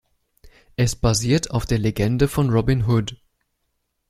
[0.77, 3.21] Es basiert auf der Legende von Robin Hood.